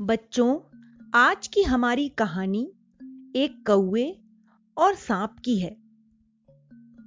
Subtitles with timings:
[0.00, 0.58] बच्चों,
[1.14, 2.72] आज की हमारी कहानी
[3.36, 4.18] एक कौए
[4.76, 5.76] और सांप की है।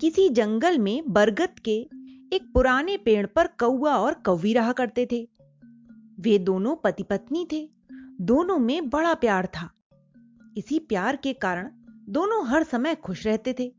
[0.02, 1.90] किसी जंगल में बरगद के
[2.34, 5.30] एक पुराने पेड़ पर कौआ और कौवी रहा करते थे।
[6.20, 7.70] वे दोनों पति पत्नी थे,
[8.22, 9.72] दोनों में बड़ा प्यार था।
[10.58, 11.72] इसी प्यार के कारण
[12.10, 13.74] दोनों हर समय खुश रहते थे।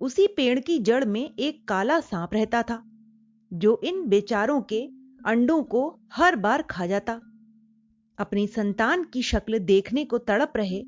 [0.00, 2.84] उसी पेड़ की जड़ में एक काला सांप रहता था,
[3.52, 4.90] जो इन बेचारों के
[5.26, 7.20] अंडों को हर बार खा जाता।
[8.18, 10.80] अपनी संतान की शक्ल देखने को तड़प रहे,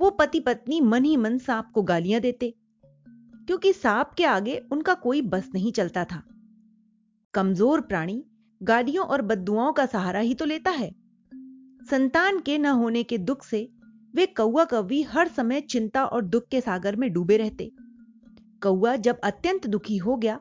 [0.00, 2.54] वो पति पत्नी मन ही मन सांप को गालियाँ देते,
[3.48, 6.22] क्योंकि सांप के आगे उनका कोई बस नहीं चलता था।
[7.34, 8.22] कमज़ोर प्राणी
[8.60, 10.90] गालियों और बदुआओं का सहारा ही तो लेता है।
[11.90, 13.68] संतान के न होने के दुख से
[14.14, 17.70] वे कौआ कौवी हर समय चिंता और दुख के सागर में डूबे रहते।
[18.62, 20.38] कौआ जब अत्यंत दुखी हो गया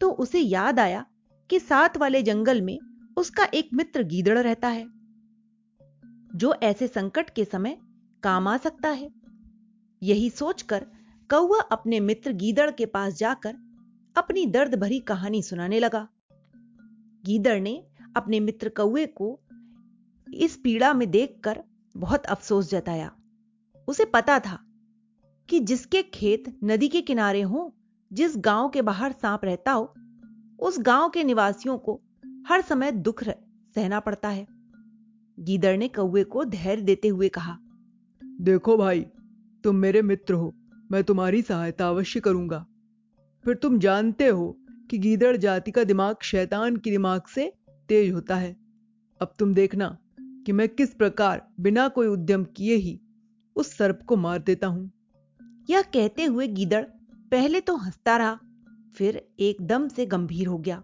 [0.00, 1.04] तो उसे याद आया
[1.50, 2.78] कि साथ वाले जंगल में
[3.16, 4.84] उसका एक मित्र गीदड़ रहता है।
[6.36, 7.78] जो ऐसे संकट के समय
[8.22, 9.10] काम आ सकता है।
[10.02, 10.86] यही सोचकर
[11.30, 13.56] कौआ अपने मित्र गीदड़ के पास जाकर
[14.16, 16.08] अपनी दर्द भरी कहानी सुनाने लगा।
[17.26, 19.40] गीदड़ ने अपने मित्र कौए को
[20.34, 21.62] इस पीड़ा में देखकर
[21.96, 23.12] बहुत अफसोस जताया।
[23.88, 24.58] उसे पता था
[25.48, 27.74] कि जिसके खेत नदी के किनारे हो,
[28.12, 29.94] जिस गाँव के बाहर सांप रहता हो,
[30.58, 32.00] उस गाँव के निवासियों को
[32.46, 34.55] हर समय दुख सहना पड़ता है।
[35.38, 37.58] गीदड़ ने कौए को धैर्य देते हुए कहा
[38.40, 39.00] देखो भाई
[39.64, 40.52] तुम मेरे मित्र हो
[40.90, 42.64] मैं तुम्हारी सहायता अवश्य करूँगा।
[43.44, 44.56] फिर तुम जानते हो
[44.90, 47.52] कि गीदड़ जाति का दिमाग शैतान के दिमाग से
[47.88, 48.56] तेज होता है।
[49.20, 52.98] अब तुम देखना कि मैं किस प्रकार बिना कोई उद्यम किए ही
[53.56, 54.90] उस सर्प को मार देता हूँ।
[55.70, 56.82] यह कहते हुए गीदड़
[57.32, 58.38] पहले तो हंसता रहा
[58.96, 60.82] फिर एकदम से गंभीर हो गया।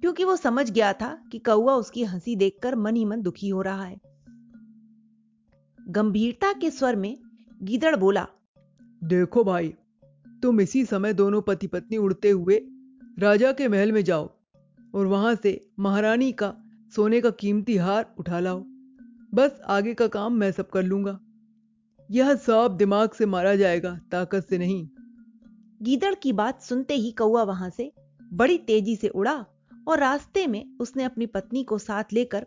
[0.00, 3.62] क्योंकि वो समझ गया था कि कौआ उसकी हँसी देखकर मन ही मन दुखी हो
[3.62, 4.00] रहा है।
[5.88, 7.18] गंभीरता के स्वर में
[7.62, 8.26] गीदड़ बोला
[9.04, 9.74] देखो भाई
[10.42, 12.60] तुम इसी समय दोनों पति पत्नी उड़ते हुए
[13.18, 14.30] राजा के महल में जाओ
[14.94, 16.54] और वहाँ से महारानी का
[16.96, 18.64] सोने का कीमती हार उठा लाओ।
[19.34, 21.18] बस आगे का काम मैं सब कर लूँगा।
[22.10, 24.88] यह सांप दिमाग से मारा जाएगा ताकत से नहीं।
[25.82, 27.92] गीदड़ की बात सुनते ही कौआ वहाँ से
[28.32, 29.44] बड़ी तेज़ी से उड़ा
[29.88, 32.46] और रास्ते में उसने अपनी पत्नी को साथ लेकर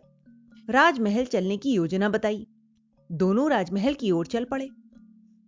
[0.68, 2.46] राजमहल चलने की योजना बताई।
[3.10, 4.68] दोनों राजमहल की ओर चल पड़े।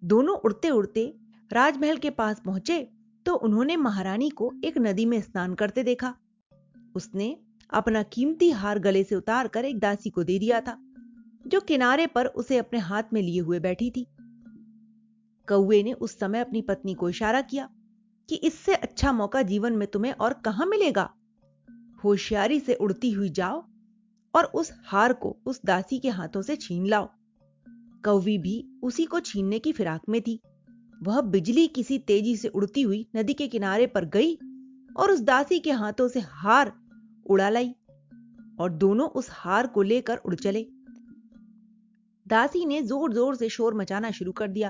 [0.02, 1.12] दोनों उड़ते उड़ते
[1.50, 2.80] राजमहल के पास पहुँचे
[3.26, 6.14] तो उन्होंने महारानी को एक नदी में स्नान करते देखा।
[6.94, 7.36] उसने
[7.72, 10.76] अपना कीमती हार गले से उतार कर एक दासी को दे दिया था,
[11.46, 14.06] जो किनारे पर उसे अपने हाथ में लिए हुए बैठी थी।
[15.48, 17.68] कौए ने उस समय अपनी पत्नी को इशारा किया
[18.28, 21.10] कि इससे अच्छा मौका जीवन में तुम्हें और कहाँ मिलेगा?
[22.04, 23.62] होशियारी से उड़ती हुई जाओ
[24.34, 27.08] और उस हार को उस दासी के हाथों से छीन लाओ।
[28.04, 30.40] कौवी भी उसी को छीनने की फिराक में थी।
[31.02, 34.34] वह बिजली किसी तेज़ी से उड़ती हुई नदी के किनारे पर गई
[34.96, 36.72] और उस दासी के हाथों से हार
[37.26, 37.74] उड़ा लाई
[38.60, 40.66] और दोनों उस हार को लेकर उड़ चले।
[42.26, 44.68] दासी ने ज़ोर ज़ोर से शोर मचाना शुरू कर दिया।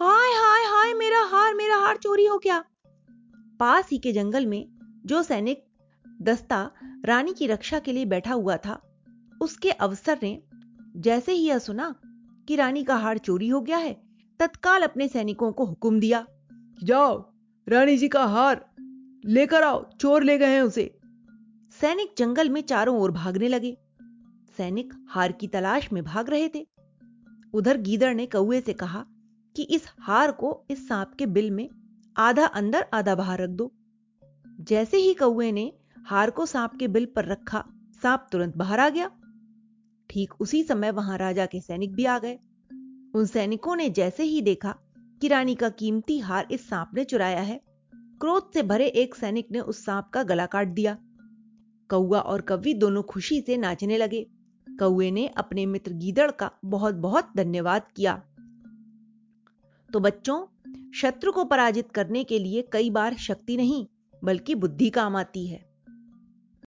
[0.00, 2.64] हाय हाय हाय, मेरा हार मेरा हार चोरी हो गया।
[3.60, 4.66] पास ही के जंगल में
[5.06, 5.64] जो सैनिक
[6.22, 6.70] दस्ता
[7.04, 8.80] रानी की रक्षा के लिए बैठा हुआ था।
[9.40, 10.42] उसके अवसर ने
[10.96, 11.94] जैसे ही यह सुना
[12.48, 13.92] कि रानी का हार चोरी हो गया है
[14.40, 16.26] तत्काल अपने सैनिकों को हुक्म दिया।
[16.84, 17.32] जाओ
[17.68, 18.64] रानी जी का हार
[19.24, 20.98] लेकर आओ चोर ले गए हैं उसे।
[21.80, 23.76] सैनिक जंगल में चारों ओर भागने लगे।
[24.56, 26.66] सैनिक हार की तलाश में भाग रहे थे।
[27.54, 29.04] उधर गीदड़ ने कौए से कहा
[29.56, 31.68] कि इस हार को इस सांप के बिल में
[32.16, 33.72] आधा अंदर आधा बाहर रख दो।
[34.60, 35.72] जैसे ही कौए ने
[36.06, 37.64] हार को सांप के बिल पर रखा।
[38.02, 39.10] सांप तुरंत बाहर आ गया।
[40.10, 42.38] ठीक उसी समय वहाँ राजा के सैनिक भी आ गए।
[43.14, 44.74] उन सैनिकों ने जैसे ही देखा
[45.20, 47.60] कि रानी का कीमती हार इस सांप ने चुराया है,
[47.92, 50.98] क्रोध से भरे एक सैनिक ने उस सांप का गला काट दिया।
[51.90, 54.26] कौआ और कवि दोनों खुशी से नाचने लगे।
[54.68, 58.22] कौए ने अपने मित्र गीदड़ का बहुत बहुत धन्यवाद किया।
[59.90, 60.44] तो बच्चों,
[60.92, 63.86] शत्रु को पराजित करने के लिए कई बार शक्ति नहीं,
[64.24, 65.69] बल्कि बुद्धि काम आती है।